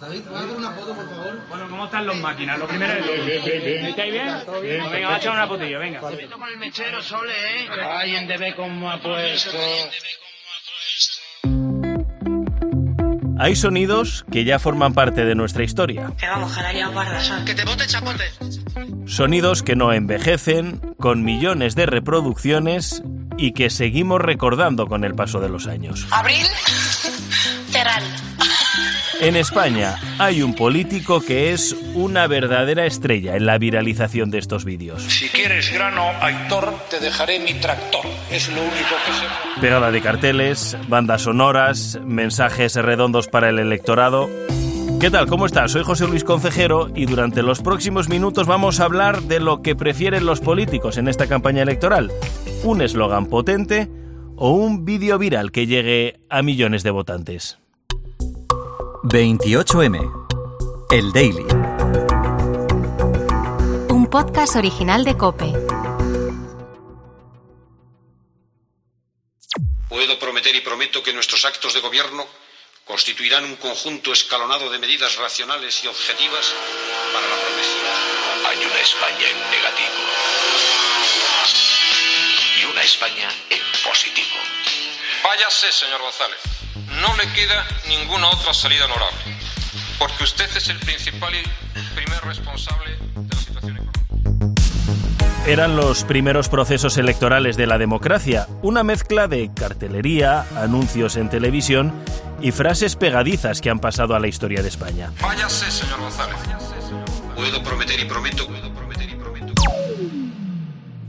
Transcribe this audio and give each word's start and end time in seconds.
David, 0.00 0.20
¿puedo 0.22 0.56
una 0.56 0.70
foto, 0.70 0.94
por 0.94 1.08
favor? 1.10 1.40
Bueno, 1.48 1.68
¿cómo 1.68 1.84
están 1.86 2.06
los 2.06 2.16
máquinas? 2.18 2.58
Lo 2.58 2.68
primero 2.68 2.92
es... 2.92 3.46
¿Estáis 3.46 4.12
bien? 4.12 4.26
bien? 4.62 4.90
Venga, 4.90 5.08
vamos 5.08 5.14
a 5.14 5.16
echar 5.16 5.32
una 5.32 5.46
fotillo, 5.48 5.78
venga. 5.80 6.00
con 6.00 6.12
el 6.14 6.58
mechero, 6.58 7.02
Sole, 7.02 7.32
¿eh? 7.32 7.68
Ay, 7.84 8.14
en 8.14 8.28
DB 8.28 8.54
como 8.54 8.90
ha 8.90 9.00
puesto. 9.00 9.58
Hay 13.40 13.56
sonidos 13.56 14.24
que 14.30 14.44
ya 14.44 14.58
forman 14.60 14.94
parte 14.94 15.24
de 15.24 15.34
nuestra 15.34 15.64
historia. 15.64 16.12
Que 16.16 16.28
vamos, 16.28 16.52
jalaría 16.52 16.88
guardas. 16.88 17.30
Que 17.44 17.54
te 17.54 17.64
bote 17.64 17.86
chapote. 17.86 18.24
Sonidos 19.06 19.62
que 19.64 19.74
no 19.74 19.92
envejecen, 19.92 20.94
con 20.98 21.24
millones 21.24 21.74
de 21.74 21.86
reproducciones 21.86 23.02
y 23.36 23.52
que 23.52 23.70
seguimos 23.70 24.20
recordando 24.20 24.86
con 24.86 25.04
el 25.04 25.14
paso 25.14 25.40
de 25.40 25.48
los 25.48 25.66
años. 25.66 26.06
¿Abril? 26.10 26.46
En 29.20 29.34
España 29.34 29.96
hay 30.18 30.42
un 30.42 30.54
político 30.54 31.20
que 31.20 31.52
es 31.52 31.74
una 31.94 32.28
verdadera 32.28 32.86
estrella 32.86 33.34
en 33.34 33.46
la 33.46 33.58
viralización 33.58 34.30
de 34.30 34.38
estos 34.38 34.64
vídeos. 34.64 35.02
Si 35.02 35.28
quieres 35.28 35.72
grano, 35.72 36.04
Aitor, 36.20 36.72
te 36.88 37.00
dejaré 37.00 37.40
mi 37.40 37.54
tractor. 37.54 38.06
Es 38.30 38.48
lo 38.48 38.60
único 38.60 38.94
que 39.06 39.12
sé. 39.12 39.60
Pegada 39.60 39.90
de 39.90 40.00
carteles, 40.00 40.76
bandas 40.86 41.22
sonoras, 41.22 41.98
mensajes 42.04 42.76
redondos 42.76 43.26
para 43.26 43.48
el 43.48 43.58
electorado. 43.58 44.30
¿Qué 45.00 45.10
tal? 45.10 45.26
¿Cómo 45.26 45.46
estás? 45.46 45.72
Soy 45.72 45.82
José 45.82 46.06
Luis 46.06 46.22
Concejero 46.22 46.88
y 46.94 47.06
durante 47.06 47.42
los 47.42 47.60
próximos 47.60 48.08
minutos 48.08 48.46
vamos 48.46 48.78
a 48.78 48.84
hablar 48.84 49.22
de 49.22 49.40
lo 49.40 49.62
que 49.62 49.74
prefieren 49.74 50.26
los 50.26 50.40
políticos 50.40 50.96
en 50.96 51.08
esta 51.08 51.26
campaña 51.26 51.62
electoral. 51.62 52.12
¿Un 52.62 52.82
eslogan 52.82 53.26
potente 53.26 53.90
o 54.36 54.52
un 54.52 54.84
vídeo 54.84 55.18
viral 55.18 55.50
que 55.50 55.66
llegue 55.66 56.20
a 56.30 56.42
millones 56.42 56.84
de 56.84 56.90
votantes? 56.92 57.58
28M. 59.04 60.26
El 60.90 61.12
Daily. 61.12 61.46
Un 63.90 64.08
podcast 64.10 64.56
original 64.56 65.04
de 65.04 65.16
Cope. 65.16 65.52
Puedo 69.88 70.18
prometer 70.18 70.54
y 70.56 70.60
prometo 70.60 71.02
que 71.02 71.12
nuestros 71.12 71.44
actos 71.44 71.74
de 71.74 71.80
gobierno 71.80 72.26
constituirán 72.84 73.44
un 73.44 73.56
conjunto 73.56 74.12
escalonado 74.12 74.68
de 74.68 74.78
medidas 74.78 75.16
racionales 75.16 75.84
y 75.84 75.86
objetivas 75.86 76.52
para 77.12 77.28
la 77.28 77.36
progresiva. 77.36 78.50
Hay 78.50 78.58
una 78.58 78.80
España 78.80 79.28
en 79.30 79.50
negativo 79.50 79.94
y 82.60 82.64
una 82.64 82.82
España 82.82 83.28
en 83.50 83.60
positivo. 83.84 84.36
Váyase, 85.22 85.70
señor 85.70 86.00
González. 86.00 86.40
No 87.00 87.16
le 87.16 87.32
queda 87.32 87.64
ninguna 87.88 88.28
otra 88.28 88.52
salida 88.52 88.84
honorable, 88.86 89.18
porque 89.98 90.24
usted 90.24 90.48
es 90.56 90.68
el 90.68 90.78
principal 90.78 91.32
y 91.34 91.42
primer 91.94 92.20
responsable 92.24 92.90
de 93.14 93.34
la 93.34 93.40
situación 93.40 93.76
económica. 93.76 94.00
Eran 95.46 95.76
los 95.76 96.04
primeros 96.04 96.48
procesos 96.48 96.96
electorales 96.98 97.56
de 97.56 97.66
la 97.66 97.78
democracia, 97.78 98.48
una 98.62 98.82
mezcla 98.82 99.28
de 99.28 99.50
cartelería, 99.54 100.44
anuncios 100.56 101.16
en 101.16 101.30
televisión 101.30 101.92
y 102.40 102.50
frases 102.52 102.96
pegadizas 102.96 103.60
que 103.60 103.70
han 103.70 103.78
pasado 103.78 104.14
a 104.14 104.20
la 104.20 104.28
historia 104.28 104.62
de 104.62 104.68
España. 104.68 105.12
Váyase, 105.20 105.70
señor 105.70 106.00
González. 106.00 106.36
Puedo 107.36 107.62
prometer 107.62 108.00
y 108.00 108.04
prometo, 108.04 108.46
puedo 108.46 108.74
prometer 108.74 109.08
y 109.08 109.14
prometo. 109.14 109.52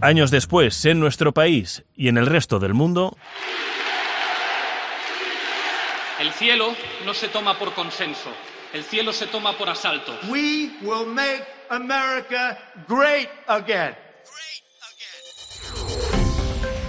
Años 0.01 0.29
después, 0.31 0.85
en 0.85 0.99
nuestro 0.99 1.33
país 1.33 1.83
y 1.95 2.07
en 2.07 2.17
el 2.17 2.27
resto 2.27 2.59
del 2.59 2.73
mundo, 2.73 3.17
El 6.19 6.31
cielo 6.33 6.75
no 7.05 7.13
se 7.13 7.29
toma 7.29 7.57
por 7.57 7.73
consenso, 7.73 8.29
el 8.73 8.83
cielo 8.83 9.13
se 9.13 9.27
toma 9.27 9.57
por 9.57 9.69
asalto. 9.69 10.17
We 10.27 10.71
will 10.81 11.05
make 11.07 11.43
America 11.69 12.57
great 12.87 13.29
again. 13.47 13.95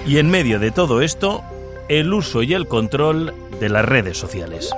y 0.06 0.18
en 0.18 0.30
medio 0.30 0.58
de 0.58 0.72
todo 0.72 1.02
esto, 1.02 1.44
el 1.88 2.12
uso 2.12 2.42
y 2.42 2.54
el 2.54 2.66
control 2.66 3.32
de 3.60 3.68
las 3.68 3.84
redes 3.84 4.18
sociales. 4.18 4.70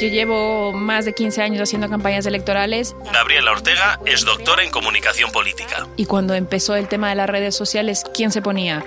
Yo 0.00 0.08
llevo 0.08 0.72
más 0.72 1.04
de 1.04 1.12
15 1.14 1.42
años 1.42 1.62
haciendo 1.62 1.88
campañas 1.88 2.26
electorales 2.26 2.96
Gabriela 3.12 3.52
Ortega 3.52 4.00
es 4.04 4.24
doctora 4.24 4.64
en 4.64 4.70
comunicación 4.70 5.30
política. 5.30 5.86
y 5.96 6.06
cuando 6.06 6.34
empezó 6.34 6.74
el 6.74 6.88
tema 6.88 7.08
de 7.10 7.14
las 7.14 7.28
redes 7.30 7.54
sociales, 7.56 8.04
¿quién 8.12 8.30
se 8.32 8.42
ponía? 8.42 8.84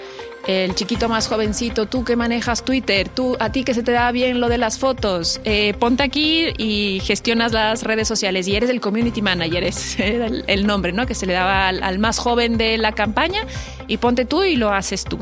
El 0.47 0.75
chiquito 0.75 1.09
más 1.09 1.27
jovencito, 1.27 1.87
tú 1.87 2.05
que 2.05 2.15
manejas 2.15 2.63
Twitter, 2.63 3.09
tú 3.09 3.35
a 3.39 3.51
ti 3.51 3.65
que 3.65 3.73
se 3.73 3.83
te 3.83 3.91
da 3.91 4.09
bien 4.13 4.39
lo 4.39 4.47
de 4.47 4.57
las 4.57 4.79
fotos, 4.79 5.41
eh, 5.43 5.73
ponte 5.77 6.03
aquí 6.03 6.53
y 6.57 7.01
gestionas 7.03 7.51
las 7.51 7.83
redes 7.83 8.07
sociales 8.07 8.47
y 8.47 8.55
eres 8.55 8.69
el 8.69 8.79
community 8.79 9.21
manager, 9.21 9.65
es 9.65 9.97
el 9.99 10.65
nombre 10.65 10.93
¿no? 10.93 11.05
que 11.05 11.15
se 11.15 11.25
le 11.25 11.33
daba 11.33 11.67
al, 11.67 11.83
al 11.83 11.99
más 11.99 12.17
joven 12.17 12.57
de 12.57 12.77
la 12.77 12.93
campaña 12.93 13.41
y 13.87 13.97
ponte 13.97 14.23
tú 14.23 14.43
y 14.43 14.55
lo 14.55 14.71
haces 14.71 15.03
tú. 15.03 15.19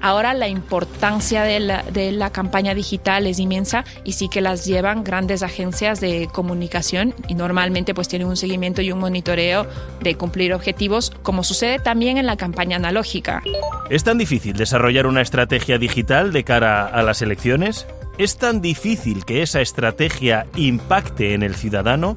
Ahora 0.00 0.34
la 0.34 0.48
importancia 0.48 1.42
de 1.42 1.60
la, 1.60 1.82
de 1.82 2.12
la 2.12 2.30
campaña 2.30 2.74
digital 2.74 3.26
es 3.26 3.38
inmensa 3.38 3.84
y 4.04 4.12
sí 4.12 4.28
que 4.28 4.40
las 4.40 4.64
llevan 4.64 5.04
grandes 5.04 5.42
agencias 5.42 6.00
de 6.00 6.28
comunicación 6.32 7.14
y 7.28 7.34
normalmente 7.34 7.94
pues 7.94 8.08
tienen 8.08 8.28
un 8.28 8.36
seguimiento 8.36 8.82
y 8.82 8.92
un 8.92 8.98
monitoreo 8.98 9.66
de 10.00 10.14
cumplir 10.14 10.54
objetivos 10.54 11.10
como 11.22 11.44
sucede 11.44 11.78
también 11.78 12.18
en 12.18 12.26
la 12.26 12.36
campaña 12.36 12.76
analógica. 12.76 13.42
¿Es 13.90 14.04
tan 14.04 14.18
difícil 14.18 14.56
desarrollar 14.56 15.06
una 15.06 15.22
estrategia 15.22 15.78
digital 15.78 16.32
de 16.32 16.44
cara 16.44 16.86
a 16.86 17.02
las 17.02 17.22
elecciones? 17.22 17.86
¿Es 18.18 18.36
tan 18.36 18.60
difícil 18.60 19.24
que 19.24 19.42
esa 19.42 19.60
estrategia 19.60 20.46
impacte 20.56 21.34
en 21.34 21.42
el 21.42 21.54
ciudadano? 21.54 22.16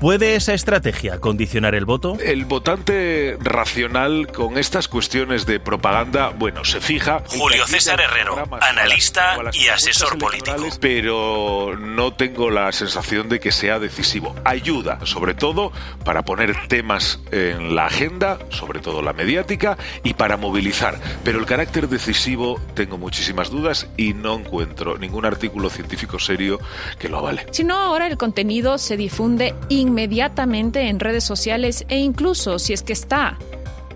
¿Puede 0.00 0.34
esa 0.34 0.54
estrategia 0.54 1.20
condicionar 1.20 1.74
el 1.74 1.84
voto? 1.84 2.16
El 2.24 2.46
votante 2.46 3.36
racional 3.38 4.28
con 4.28 4.56
estas 4.56 4.88
cuestiones 4.88 5.44
de 5.44 5.60
propaganda, 5.60 6.30
bueno, 6.30 6.64
se 6.64 6.80
fija. 6.80 7.22
Julio 7.26 7.66
César 7.66 8.00
Herrero, 8.00 8.42
analista 8.62 9.36
y 9.52 9.68
asesor 9.68 10.16
político. 10.16 10.56
Pero 10.80 11.76
no 11.78 12.14
tengo 12.14 12.48
la 12.48 12.72
sensación 12.72 13.28
de 13.28 13.40
que 13.40 13.52
sea 13.52 13.78
decisivo. 13.78 14.34
Ayuda, 14.46 15.04
sobre 15.04 15.34
todo, 15.34 15.70
para 16.02 16.22
poner 16.22 16.66
temas 16.68 17.20
en 17.30 17.74
la 17.74 17.84
agenda, 17.84 18.38
sobre 18.48 18.80
todo 18.80 19.02
la 19.02 19.12
mediática, 19.12 19.76
y 20.02 20.14
para 20.14 20.38
movilizar. 20.38 20.98
Pero 21.24 21.38
el 21.38 21.44
carácter 21.44 21.90
decisivo 21.90 22.58
tengo 22.72 22.96
muchísimas 22.96 23.50
dudas 23.50 23.86
y 23.98 24.14
no 24.14 24.36
encuentro 24.36 24.96
ningún 24.96 25.26
artículo 25.26 25.68
científico 25.68 26.18
serio 26.18 26.58
que 26.98 27.10
lo 27.10 27.18
avale. 27.18 27.44
Si 27.50 27.64
no, 27.64 27.76
ahora 27.76 28.06
el 28.06 28.16
contenido 28.16 28.78
se 28.78 28.96
difunde 28.96 29.54
inmediatamente 29.90 30.88
en 30.88 31.00
redes 31.00 31.24
sociales 31.24 31.84
e 31.88 31.98
incluso 31.98 32.58
si 32.60 32.72
es 32.72 32.82
que 32.82 32.92
está 32.92 33.36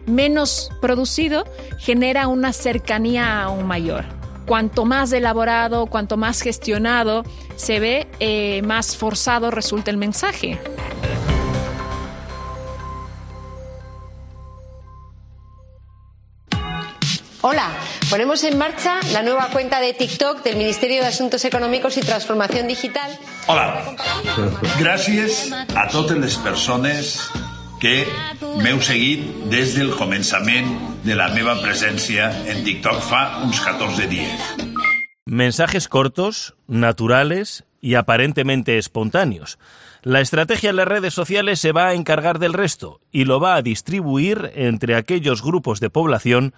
menos 0.07 0.71
producido, 0.83 1.45
genera 1.79 2.27
una 2.27 2.53
cercanía 2.53 3.43
aún 3.43 3.67
mayor. 3.67 4.05
Cuanto 4.45 4.85
más 4.85 5.13
elaborado, 5.13 5.87
cuanto 5.87 6.17
más 6.17 6.43
gestionado 6.43 7.25
se 7.57 7.81
ve, 7.81 8.09
eh, 8.21 8.61
más 8.63 8.97
forzado 8.97 9.51
resulta 9.51 9.91
el 9.91 9.97
mensaje. 9.97 10.59
Hola, 17.41 17.71
ponemos 18.15 18.45
en 18.45 18.57
marcha 18.57 19.01
la 19.13 19.25
nueva 19.25 19.49
cuenta 19.51 19.81
de 19.81 19.93
TikTok 19.93 20.45
del 20.45 20.55
Ministerio 20.55 21.01
de 21.01 21.09
Asuntos 21.09 21.45
Económicos 21.45 21.97
y 21.97 22.01
Transformación 22.01 22.69
Digital. 22.69 23.11
Hola, 23.49 23.97
gràcies 24.79 25.51
a 25.75 25.89
totes 25.91 26.21
les 26.23 26.37
persones 26.39 27.17
que 27.83 28.07
m'heu 28.63 28.79
seguit 28.87 29.25
des 29.51 29.75
del 29.75 29.91
començament 29.99 30.71
de 31.03 31.17
la 31.19 31.27
meva 31.35 31.57
presència 31.59 32.29
en 32.47 32.63
TikTok 32.63 33.03
fa 33.03 33.25
uns 33.43 33.59
14 33.59 34.07
dies. 34.07 34.47
Mensajes 35.27 35.89
cortos, 35.91 36.55
naturales 36.69 37.65
y 37.81 37.97
aparentemente 37.97 38.79
espontáneos. 38.79 39.59
La 40.03 40.21
estrategia 40.21 40.71
en 40.71 40.77
las 40.77 40.87
redes 40.87 41.15
sociales 41.15 41.59
se 41.59 41.73
va 41.73 41.89
a 41.89 41.95
encargar 41.95 42.39
del 42.39 42.53
resto 42.53 43.01
y 43.11 43.25
lo 43.25 43.41
va 43.41 43.57
a 43.57 43.63
distribuir 43.63 44.53
entre 44.55 44.95
aquellos 44.95 45.43
grupos 45.43 45.81
de 45.81 45.91
población 45.91 46.55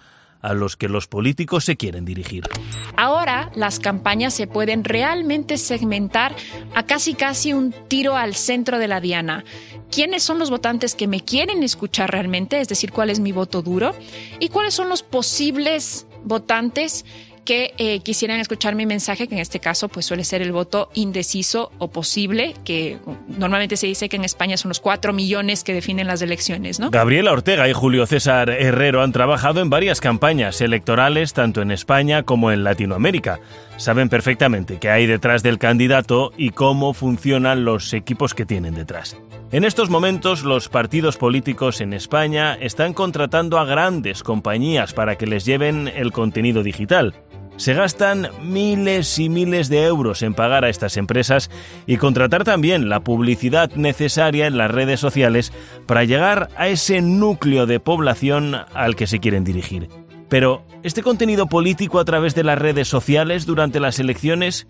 a 0.47 0.53
los 0.53 0.77
que 0.77 0.87
los 0.87 1.07
políticos 1.07 1.65
se 1.65 1.75
quieren 1.75 2.05
dirigir. 2.05 2.47
Ahora 2.95 3.51
las 3.53 3.79
campañas 3.79 4.33
se 4.33 4.47
pueden 4.47 4.85
realmente 4.85 5.57
segmentar 5.57 6.35
a 6.73 6.85
casi 6.85 7.15
casi 7.15 7.51
un 7.53 7.73
tiro 7.89 8.15
al 8.15 8.33
centro 8.33 8.79
de 8.79 8.87
la 8.87 9.01
diana. 9.01 9.43
¿Quiénes 9.91 10.23
son 10.23 10.39
los 10.39 10.49
votantes 10.49 10.95
que 10.95 11.07
me 11.07 11.21
quieren 11.21 11.63
escuchar 11.63 12.11
realmente? 12.11 12.61
Es 12.61 12.69
decir, 12.69 12.91
¿cuál 12.91 13.09
es 13.09 13.19
mi 13.19 13.33
voto 13.33 13.61
duro? 13.61 13.93
¿Y 14.39 14.49
cuáles 14.49 14.73
son 14.73 14.87
los 14.87 15.03
posibles 15.03 16.07
votantes 16.23 17.05
que 17.47 17.73
eh, 17.77 18.01
quisieran 18.01 18.41
escuchar 18.41 18.75
mi 18.75 18.85
mensaje, 18.85 19.29
que 19.29 19.35
en 19.35 19.39
este 19.39 19.61
caso 19.61 19.87
pues 19.87 20.05
suele 20.05 20.25
ser 20.25 20.41
el 20.41 20.51
voto 20.51 20.89
indeciso 20.95 21.71
o 21.77 21.87
posible, 21.87 22.53
que 22.65 22.97
normalmente 23.29 23.77
se 23.77 23.87
dice 23.87 24.09
que 24.09 24.17
en 24.17 24.25
España 24.25 24.57
son 24.57 24.67
los 24.67 24.81
cuatro 24.81 25.13
millones 25.13 25.63
que 25.63 25.73
definen 25.73 26.07
las 26.07 26.21
elecciones, 26.21 26.81
¿no? 26.81 26.91
Gabriela 26.91 27.31
Ortega 27.31 27.69
y 27.69 27.71
Julio 27.71 28.05
César 28.05 28.49
Herrero 28.49 29.01
han 29.01 29.13
trabajado 29.13 29.61
en 29.61 29.69
varias 29.69 30.01
campañas 30.01 30.59
electorales, 30.59 31.31
tanto 31.31 31.61
en 31.61 31.71
España 31.71 32.23
como 32.23 32.51
en 32.51 32.65
Latinoamérica. 32.65 33.39
Saben 33.77 34.09
perfectamente 34.09 34.77
qué 34.77 34.89
hay 34.89 35.05
detrás 35.05 35.41
del 35.41 35.57
candidato 35.57 36.33
y 36.35 36.49
cómo 36.49 36.93
funcionan 36.93 37.63
los 37.63 37.93
equipos 37.93 38.33
que 38.33 38.45
tienen 38.45 38.75
detrás. 38.75 39.15
En 39.53 39.63
estos 39.63 39.89
momentos 39.89 40.43
los 40.43 40.67
partidos 40.67 41.15
políticos 41.15 41.79
en 41.79 41.93
España 41.93 42.55
están 42.59 42.93
contratando 42.93 43.57
a 43.57 43.63
grandes 43.63 44.21
compañías 44.21 44.93
para 44.93 45.15
que 45.15 45.27
les 45.27 45.45
lleven 45.45 45.87
el 45.87 46.11
contenido 46.11 46.63
digital. 46.63 47.15
Se 47.57 47.73
gastan 47.73 48.29
miles 48.43 49.17
y 49.17 49.29
miles 49.29 49.67
de 49.67 49.83
euros 49.83 50.21
en 50.21 50.35
pagar 50.35 50.63
a 50.63 50.69
estas 50.69 50.95
empresas 50.95 51.49
y 51.87 51.97
contratar 51.97 52.43
también 52.43 52.87
la 52.87 52.99
publicidad 52.99 53.71
necesaria 53.75 54.45
en 54.45 54.57
las 54.57 54.69
redes 54.69 54.99
sociales 54.99 55.51
para 55.87 56.03
llegar 56.03 56.49
a 56.55 56.67
ese 56.67 57.01
núcleo 57.01 57.65
de 57.65 57.79
población 57.79 58.55
al 58.73 58.95
que 58.95 59.07
se 59.07 59.19
quieren 59.19 59.43
dirigir. 59.43 59.89
Pero, 60.29 60.63
¿este 60.83 61.01
contenido 61.01 61.47
político 61.47 61.99
a 61.99 62.05
través 62.05 62.35
de 62.35 62.43
las 62.43 62.59
redes 62.59 62.87
sociales 62.87 63.47
durante 63.47 63.79
las 63.79 63.97
elecciones, 63.97 64.67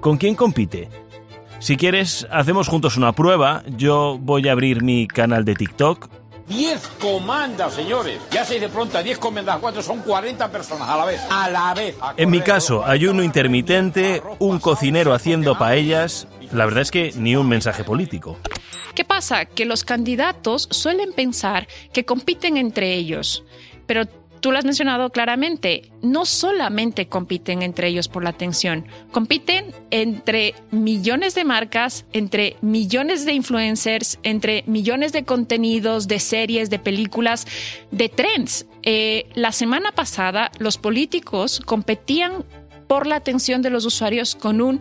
con 0.00 0.16
quién 0.16 0.36
compite? 0.36 0.88
Si 1.58 1.76
quieres, 1.76 2.28
hacemos 2.30 2.68
juntos 2.68 2.96
una 2.96 3.12
prueba. 3.12 3.64
Yo 3.76 4.16
voy 4.20 4.48
a 4.48 4.52
abrir 4.52 4.82
mi 4.84 5.08
canal 5.08 5.44
de 5.44 5.56
TikTok, 5.56 6.08
10 6.48 6.88
comandas, 7.00 7.74
señores. 7.74 8.20
Ya 8.30 8.44
seis 8.44 8.60
de 8.60 8.68
pronto, 8.68 9.02
10 9.02 9.18
comandas, 9.18 9.58
cuatro 9.60 9.82
son 9.82 10.00
40 10.00 10.50
personas 10.50 10.88
a 10.88 10.96
la 10.96 11.04
vez. 11.04 11.20
A 11.30 11.50
la 11.50 11.74
vez. 11.74 11.94
En 12.16 12.30
mi 12.30 12.40
caso, 12.40 12.84
ayuno 12.84 13.22
intermitente, 13.22 14.22
un 14.38 14.58
cocinero 14.58 15.12
haciendo 15.12 15.58
paellas. 15.58 16.26
La 16.52 16.64
verdad 16.64 16.82
es 16.82 16.90
que 16.90 17.12
ni 17.16 17.36
un 17.36 17.48
mensaje 17.48 17.84
político. 17.84 18.38
¿Qué 18.94 19.04
pasa? 19.04 19.44
Que 19.44 19.66
los 19.66 19.84
candidatos 19.84 20.68
suelen 20.70 21.12
pensar 21.12 21.68
que 21.92 22.04
compiten 22.04 22.56
entre 22.56 22.94
ellos, 22.94 23.44
pero 23.86 24.06
tú 24.40 24.52
lo 24.52 24.58
has 24.58 24.64
mencionado 24.64 25.10
claramente, 25.10 25.90
no 26.02 26.24
solamente 26.24 27.08
compiten 27.08 27.62
entre 27.62 27.88
ellos 27.88 28.08
por 28.08 28.24
la 28.24 28.30
atención, 28.30 28.86
compiten 29.10 29.74
entre 29.90 30.54
millones 30.70 31.34
de 31.34 31.44
marcas, 31.44 32.04
entre 32.12 32.56
millones 32.60 33.24
de 33.24 33.32
influencers, 33.32 34.18
entre 34.22 34.64
millones 34.66 35.12
de 35.12 35.24
contenidos, 35.24 36.08
de 36.08 36.20
series, 36.20 36.70
de 36.70 36.78
películas, 36.78 37.46
de 37.90 38.08
trends. 38.08 38.66
Eh, 38.82 39.26
la 39.34 39.52
semana 39.52 39.92
pasada 39.92 40.50
los 40.58 40.78
políticos 40.78 41.60
competían 41.64 42.44
por 42.86 43.06
la 43.06 43.16
atención 43.16 43.62
de 43.62 43.70
los 43.70 43.84
usuarios 43.84 44.34
con 44.34 44.60
un 44.60 44.80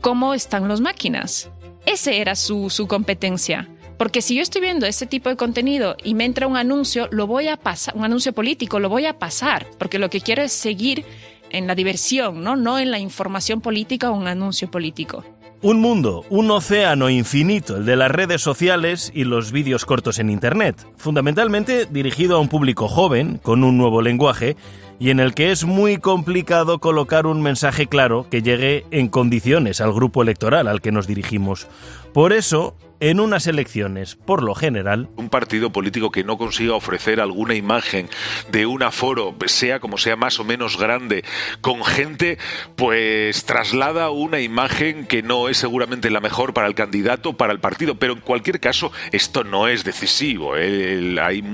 ¿cómo 0.00 0.34
están 0.34 0.68
las 0.68 0.80
máquinas? 0.80 1.50
Ese 1.86 2.20
era 2.20 2.36
su, 2.36 2.70
su 2.70 2.86
competencia. 2.86 3.68
Porque 3.98 4.22
si 4.22 4.36
yo 4.36 4.42
estoy 4.42 4.60
viendo 4.60 4.86
ese 4.86 5.06
tipo 5.06 5.28
de 5.28 5.36
contenido 5.36 5.96
y 6.04 6.14
me 6.14 6.24
entra 6.24 6.46
un 6.46 6.56
anuncio, 6.56 7.08
lo 7.10 7.26
voy 7.26 7.48
a 7.48 7.56
pasar, 7.56 7.96
un 7.96 8.04
anuncio 8.04 8.32
político, 8.32 8.78
lo 8.78 8.88
voy 8.88 9.06
a 9.06 9.18
pasar, 9.18 9.66
porque 9.76 9.98
lo 9.98 10.08
que 10.08 10.20
quiero 10.20 10.42
es 10.42 10.52
seguir 10.52 11.04
en 11.50 11.66
la 11.66 11.74
diversión, 11.74 12.44
¿no? 12.44 12.54
No 12.54 12.78
en 12.78 12.92
la 12.92 13.00
información 13.00 13.60
política 13.60 14.10
o 14.10 14.14
un 14.14 14.28
anuncio 14.28 14.70
político. 14.70 15.24
Un 15.62 15.80
mundo, 15.80 16.24
un 16.30 16.48
océano 16.52 17.10
infinito, 17.10 17.78
el 17.78 17.86
de 17.86 17.96
las 17.96 18.12
redes 18.12 18.40
sociales 18.40 19.10
y 19.12 19.24
los 19.24 19.50
vídeos 19.50 19.84
cortos 19.84 20.20
en 20.20 20.30
Internet, 20.30 20.86
fundamentalmente 20.96 21.84
dirigido 21.86 22.36
a 22.36 22.40
un 22.40 22.48
público 22.48 22.86
joven, 22.86 23.40
con 23.42 23.64
un 23.64 23.76
nuevo 23.76 24.00
lenguaje, 24.00 24.56
y 25.00 25.10
en 25.10 25.18
el 25.18 25.34
que 25.34 25.50
es 25.50 25.64
muy 25.64 25.98
complicado 25.98 26.78
colocar 26.78 27.26
un 27.26 27.42
mensaje 27.42 27.88
claro 27.88 28.28
que 28.30 28.42
llegue 28.42 28.86
en 28.92 29.08
condiciones 29.08 29.80
al 29.80 29.92
grupo 29.92 30.22
electoral 30.22 30.68
al 30.68 30.80
que 30.80 30.92
nos 30.92 31.08
dirigimos. 31.08 31.66
Por 32.14 32.32
eso, 32.32 32.76
en 33.00 33.20
unas 33.20 33.46
elecciones, 33.46 34.16
por 34.16 34.42
lo 34.42 34.54
general, 34.54 35.08
un 35.16 35.28
partido 35.28 35.70
político 35.70 36.10
que 36.10 36.24
no 36.24 36.38
consiga 36.38 36.74
ofrecer 36.74 37.20
alguna 37.20 37.54
imagen 37.54 38.08
de 38.50 38.66
un 38.66 38.82
aforo, 38.82 39.34
sea 39.46 39.80
como 39.80 39.98
sea 39.98 40.16
más 40.16 40.38
o 40.38 40.44
menos 40.44 40.78
grande, 40.78 41.24
con 41.60 41.84
gente, 41.84 42.38
pues 42.76 43.44
traslada 43.44 44.10
una 44.10 44.40
imagen 44.40 45.06
que 45.06 45.22
no 45.22 45.48
es 45.48 45.58
seguramente 45.58 46.10
la 46.10 46.20
mejor 46.20 46.54
para 46.54 46.66
el 46.66 46.74
candidato, 46.74 47.36
para 47.36 47.52
el 47.52 47.60
partido, 47.60 47.96
pero 47.96 48.14
en 48.14 48.20
cualquier 48.20 48.60
caso 48.60 48.92
esto 49.12 49.44
no 49.44 49.68
es 49.68 49.84
decisivo. 49.84 50.56
¿eh? 50.56 51.16
hay, 51.20 51.44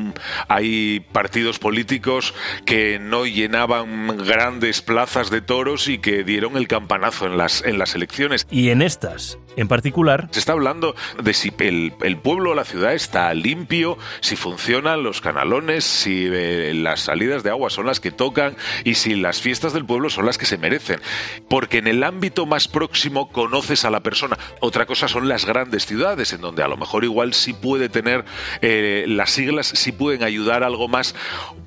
hay 0.49 1.01
partidos 1.13 1.59
políticos 1.59 2.35
que 2.65 2.99
no 2.99 3.27
llenaban 3.27 4.19
grandes 4.25 4.83
plazas 4.83 5.31
de 5.31 5.41
toros 5.41 5.89
y 5.89 5.99
que 5.99 6.25
dieron 6.25 6.57
el 6.57 6.69
campanazo 6.69 7.27
en 7.27 7.37
las, 7.37 7.63
en 7.65 7.79
las 7.79 7.95
elecciones. 7.95 8.47
Y 8.51 8.71
en 8.71 8.83
estas, 8.83 9.39
en 9.57 9.69
particular, 9.69 10.29
se 10.31 10.39
está 10.39 10.53
hablando 10.53 10.95
de 11.23 11.34
si 11.35 11.53
el, 11.59 11.93
pueblo 12.23 12.51
o 12.51 12.55
la 12.55 12.65
ciudad 12.65 12.95
está 12.95 13.33
limpio, 13.35 13.99
si 14.21 14.37
funcionan 14.37 15.03
los 15.03 15.21
canalones, 15.21 15.85
si 15.85 16.29
eh, 16.31 16.73
las 16.75 17.01
salidas 17.01 17.43
de 17.43 17.51
agua 17.51 17.71
son 17.71 17.87
las 17.87 18.01
que 18.01 18.11
tocan 18.11 18.57
y 18.85 18.95
si 18.95 19.15
las 19.15 19.41
fiestas 19.41 19.73
del 19.73 19.85
pueblo 19.85 20.11
son 20.11 20.27
las 20.27 20.39
que 20.39 20.47
se 20.47 20.59
merecen. 20.59 21.01
Porque 21.49 21.79
en 21.79 21.87
el 21.87 22.03
ámbito 22.03 22.47
más 22.47 22.69
próximo 22.69 23.31
conoces 23.31 23.85
a 23.85 23.91
la 23.91 24.01
persona. 24.01 24.39
Otra 24.61 24.87
cosa 24.87 25.09
son 25.09 25.29
las 25.29 25.45
grandes 25.45 25.87
ciudades, 25.87 26.33
en 26.33 26.41
donde 26.41 26.63
a 26.63 26.69
lo 26.69 26.77
mejor 26.77 27.05
igual 27.05 27.35
sí 27.35 27.53
puede 27.53 27.89
tener 27.89 28.25
eh, 28.63 29.05
las 29.09 29.31
siglas, 29.31 29.67
sí 29.67 29.93
pueden 29.93 30.23
ayudar 30.23 30.63
algo 30.63 30.89
más, 30.89 31.15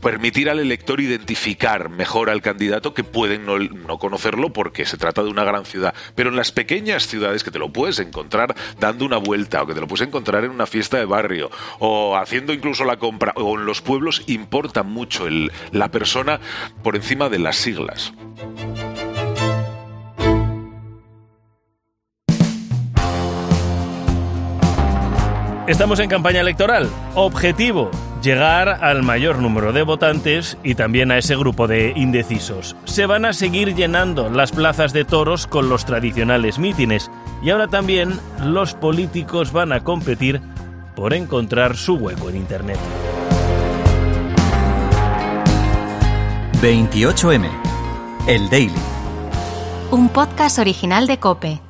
permitir 0.01 0.49
al 0.49 0.59
elector 0.59 1.01
identificar 1.01 1.89
mejor 1.89 2.29
al 2.29 2.41
candidato 2.41 2.93
que 2.93 3.03
pueden 3.03 3.45
no 3.45 3.97
conocerlo 3.97 4.53
porque 4.53 4.85
se 4.85 4.97
trata 4.97 5.23
de 5.23 5.29
una 5.29 5.43
gran 5.43 5.65
ciudad. 5.65 5.93
Pero 6.15 6.29
en 6.29 6.35
las 6.35 6.51
pequeñas 6.51 7.07
ciudades 7.07 7.43
que 7.43 7.51
te 7.51 7.59
lo 7.59 7.71
puedes 7.71 7.99
encontrar 7.99 8.55
dando 8.79 9.05
una 9.05 9.17
vuelta, 9.17 9.56
o 9.61 9.67
que 9.67 9.73
te 9.73 9.81
lo 9.81 9.87
puedes 9.87 10.07
encontrar 10.07 10.43
en 10.43 10.51
una 10.51 10.65
fiesta 10.65 10.97
de 10.97 11.05
barrio 11.05 11.49
o 11.79 12.15
haciendo 12.15 12.53
incluso 12.53 12.85
la 12.85 12.97
compra 12.97 13.33
o 13.35 13.57
en 13.57 13.65
los 13.65 13.81
pueblos 13.81 14.23
importa 14.27 14.83
mucho 14.83 15.27
la 15.71 15.89
persona 15.89 16.39
por 16.83 16.95
encima 16.95 17.29
de 17.29 17.39
las 17.39 17.55
siglas. 17.55 18.13
Estamos 25.67 25.99
en 25.99 26.09
campaña 26.09 26.39
electoral. 26.39 26.89
Objetivo, 27.13 27.91
llegar 28.23 28.69
al 28.69 29.03
mayor 29.03 29.39
número 29.39 29.73
de 29.73 29.83
votantes 29.83 30.57
y 30.63 30.75
también 30.75 31.11
a 31.11 31.17
ese 31.17 31.35
grupo 31.35 31.67
de 31.67 31.91
indecisos. 31.93 32.77
Se 32.85 33.05
van 33.05 33.25
a 33.25 33.33
seguir 33.33 33.75
llenando 33.75 34.29
las 34.29 34.53
plazas 34.53 34.93
de 34.93 35.03
toros 35.03 35.45
con 35.45 35.67
los 35.67 35.83
tradicionales 35.83 36.57
mítines 36.57 37.11
y 37.41 37.49
ahora 37.49 37.67
también 37.67 38.19
los 38.43 38.73
políticos 38.73 39.51
van 39.51 39.71
a 39.71 39.83
competir 39.83 40.41
por 40.95 41.13
encontrar 41.13 41.77
su 41.77 41.95
hueco 41.95 42.29
en 42.29 42.37
Internet. 42.37 42.79
28M. 46.61 47.47
El 48.27 48.49
Daily. 48.49 48.73
Un 49.91 50.09
podcast 50.09 50.57
original 50.57 51.05
de 51.05 51.19
Cope. 51.19 51.66